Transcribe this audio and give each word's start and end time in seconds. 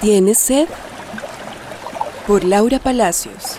¿Tienes 0.00 0.38
sed? 0.38 0.68
Por 2.28 2.44
Laura 2.44 2.78
Palacios. 2.78 3.56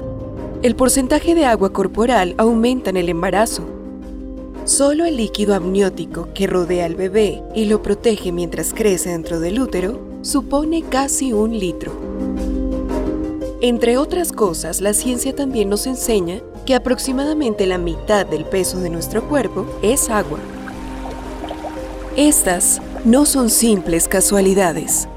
El 0.62 0.76
porcentaje 0.76 1.34
de 1.34 1.44
agua 1.44 1.72
corporal 1.72 2.36
aumenta 2.38 2.90
en 2.90 2.98
el 2.98 3.08
embarazo. 3.08 3.64
Solo 4.64 5.04
el 5.04 5.16
líquido 5.16 5.54
amniótico 5.54 6.28
que 6.34 6.46
rodea 6.46 6.86
al 6.86 6.94
bebé 6.94 7.42
y 7.52 7.64
lo 7.64 7.82
protege 7.82 8.30
mientras 8.30 8.72
crece 8.72 9.10
dentro 9.10 9.40
del 9.40 9.60
útero 9.60 10.00
supone 10.22 10.82
casi 10.82 11.32
un 11.32 11.58
litro. 11.58 11.92
Entre 13.60 13.98
otras 13.98 14.30
cosas, 14.30 14.80
la 14.80 14.92
ciencia 14.92 15.34
también 15.34 15.68
nos 15.68 15.86
enseña 15.88 16.40
que 16.66 16.74
aproximadamente 16.74 17.66
la 17.66 17.78
mitad 17.78 18.26
del 18.26 18.44
peso 18.44 18.80
de 18.80 18.90
nuestro 18.90 19.26
cuerpo 19.26 19.66
es 19.82 20.10
agua. 20.10 20.40
Estas 22.16 22.82
no 23.04 23.24
son 23.24 23.48
simples 23.48 24.08
casualidades. 24.08 25.08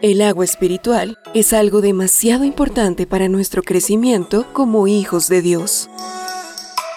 El 0.00 0.22
agua 0.22 0.44
espiritual 0.44 1.18
es 1.34 1.52
algo 1.52 1.80
demasiado 1.80 2.44
importante 2.44 3.06
para 3.06 3.28
nuestro 3.28 3.62
crecimiento 3.62 4.46
como 4.52 4.86
hijos 4.86 5.28
de 5.28 5.42
Dios. 5.42 5.90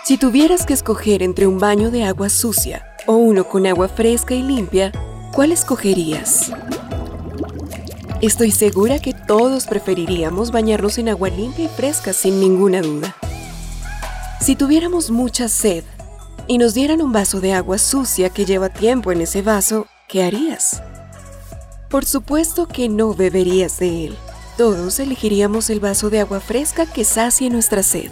Si 0.05 0.17
tuvieras 0.17 0.65
que 0.65 0.73
escoger 0.73 1.23
entre 1.23 1.47
un 1.47 1.57
baño 1.57 1.91
de 1.91 2.03
agua 2.03 2.29
sucia 2.29 2.85
o 3.07 3.13
uno 3.13 3.47
con 3.47 3.65
agua 3.65 3.87
fresca 3.87 4.33
y 4.33 4.41
limpia, 4.41 4.91
¿cuál 5.33 5.51
escogerías? 5.51 6.51
Estoy 8.21 8.51
segura 8.51 8.99
que 8.99 9.15
todos 9.15 9.65
preferiríamos 9.65 10.51
bañarnos 10.51 10.99
en 10.99 11.09
agua 11.09 11.29
limpia 11.29 11.65
y 11.65 11.67
fresca 11.67 12.13
sin 12.13 12.39
ninguna 12.39 12.79
duda. 12.79 13.15
Si 14.39 14.55
tuviéramos 14.55 15.09
mucha 15.09 15.49
sed 15.49 15.83
y 16.45 16.59
nos 16.59 16.75
dieran 16.75 17.01
un 17.01 17.11
vaso 17.11 17.41
de 17.41 17.53
agua 17.53 17.79
sucia 17.79 18.29
que 18.29 18.45
lleva 18.45 18.69
tiempo 18.69 19.11
en 19.11 19.21
ese 19.21 19.41
vaso, 19.41 19.87
¿qué 20.07 20.23
harías? 20.23 20.83
Por 21.89 22.05
supuesto 22.05 22.67
que 22.67 22.89
no 22.89 23.15
beberías 23.15 23.79
de 23.79 24.05
él. 24.05 24.17
Todos 24.55 24.99
elegiríamos 24.99 25.71
el 25.71 25.79
vaso 25.79 26.11
de 26.11 26.19
agua 26.19 26.41
fresca 26.41 26.85
que 26.85 27.05
sacie 27.05 27.49
nuestra 27.49 27.81
sed. 27.81 28.11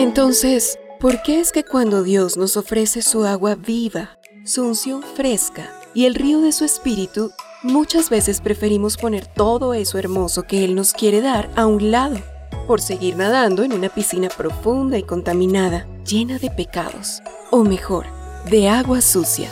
Entonces, 0.00 0.80
¿por 0.98 1.22
qué 1.22 1.38
es 1.38 1.52
que 1.52 1.62
cuando 1.62 2.02
Dios 2.02 2.36
nos 2.36 2.56
ofrece 2.56 3.02
su 3.02 3.24
agua 3.24 3.54
viva, 3.54 4.18
su 4.44 4.64
unción 4.64 5.02
fresca 5.02 5.75
y 5.96 6.04
el 6.04 6.14
río 6.14 6.42
de 6.42 6.52
su 6.52 6.66
espíritu, 6.66 7.32
muchas 7.62 8.10
veces 8.10 8.42
preferimos 8.42 8.98
poner 8.98 9.26
todo 9.26 9.72
eso 9.72 9.96
hermoso 9.96 10.42
que 10.42 10.62
Él 10.62 10.74
nos 10.74 10.92
quiere 10.92 11.22
dar 11.22 11.48
a 11.56 11.64
un 11.64 11.90
lado, 11.90 12.18
por 12.66 12.82
seguir 12.82 13.16
nadando 13.16 13.64
en 13.64 13.72
una 13.72 13.88
piscina 13.88 14.28
profunda 14.28 14.98
y 14.98 15.02
contaminada, 15.04 15.88
llena 16.04 16.38
de 16.38 16.50
pecados, 16.50 17.22
o 17.50 17.64
mejor, 17.64 18.04
de 18.50 18.68
agua 18.68 19.00
sucia. 19.00 19.50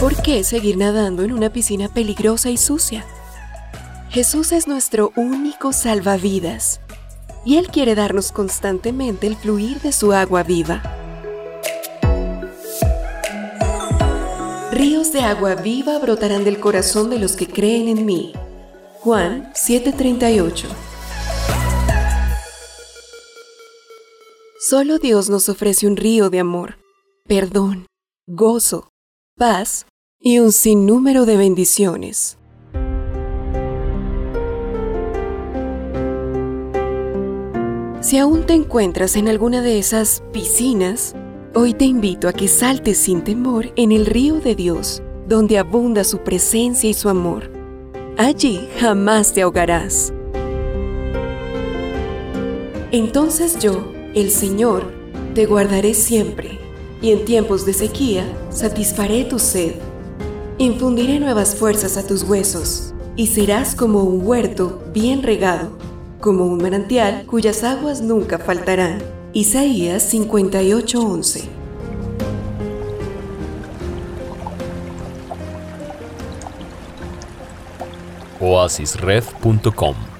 ¿Por 0.00 0.16
qué 0.22 0.42
seguir 0.42 0.78
nadando 0.78 1.22
en 1.22 1.34
una 1.34 1.50
piscina 1.50 1.90
peligrosa 1.90 2.48
y 2.48 2.56
sucia? 2.56 3.04
Jesús 4.08 4.50
es 4.52 4.66
nuestro 4.66 5.12
único 5.14 5.74
salvavidas 5.74 6.80
y 7.44 7.58
Él 7.58 7.68
quiere 7.68 7.94
darnos 7.94 8.32
constantemente 8.32 9.26
el 9.26 9.36
fluir 9.36 9.82
de 9.82 9.92
su 9.92 10.14
agua 10.14 10.42
viva. 10.42 11.05
De 15.12 15.20
agua 15.20 15.54
viva 15.54 15.98
brotarán 15.98 16.44
del 16.44 16.58
corazón 16.58 17.10
de 17.10 17.18
los 17.18 17.36
que 17.36 17.46
creen 17.46 17.88
en 17.88 18.04
mí. 18.04 18.32
Juan 19.00 19.52
7:38 19.54 20.66
Solo 24.58 24.98
Dios 24.98 25.30
nos 25.30 25.48
ofrece 25.48 25.86
un 25.86 25.96
río 25.96 26.28
de 26.28 26.40
amor, 26.40 26.78
perdón, 27.24 27.86
gozo, 28.26 28.90
paz 29.36 29.86
y 30.18 30.40
un 30.40 30.50
sinnúmero 30.50 31.24
de 31.24 31.36
bendiciones. 31.36 32.36
Si 38.00 38.18
aún 38.18 38.44
te 38.44 38.54
encuentras 38.54 39.16
en 39.16 39.28
alguna 39.28 39.62
de 39.62 39.78
esas 39.78 40.22
piscinas, 40.32 41.14
Hoy 41.58 41.72
te 41.72 41.86
invito 41.86 42.28
a 42.28 42.34
que 42.34 42.48
saltes 42.48 42.98
sin 42.98 43.24
temor 43.24 43.72
en 43.76 43.90
el 43.90 44.04
río 44.04 44.40
de 44.40 44.54
Dios, 44.54 45.02
donde 45.26 45.56
abunda 45.56 46.04
su 46.04 46.18
presencia 46.18 46.90
y 46.90 46.92
su 46.92 47.08
amor. 47.08 47.50
Allí 48.18 48.68
jamás 48.78 49.32
te 49.32 49.40
ahogarás. 49.40 50.12
Entonces 52.92 53.58
yo, 53.58 53.90
el 54.14 54.30
Señor, 54.30 54.92
te 55.34 55.46
guardaré 55.46 55.94
siempre, 55.94 56.58
y 57.00 57.12
en 57.12 57.24
tiempos 57.24 57.64
de 57.64 57.72
sequía 57.72 58.30
satisfaré 58.50 59.24
tu 59.24 59.38
sed. 59.38 59.76
Infundiré 60.58 61.18
nuevas 61.20 61.54
fuerzas 61.54 61.96
a 61.96 62.06
tus 62.06 62.22
huesos, 62.22 62.92
y 63.16 63.28
serás 63.28 63.74
como 63.74 64.02
un 64.02 64.26
huerto 64.26 64.82
bien 64.92 65.22
regado, 65.22 65.70
como 66.20 66.44
un 66.44 66.58
manantial 66.58 67.24
cuyas 67.24 67.64
aguas 67.64 68.02
nunca 68.02 68.38
faltarán. 68.38 68.98
Isaías 69.36 70.04
58:11 70.04 71.50
oasisred.com 78.40 80.15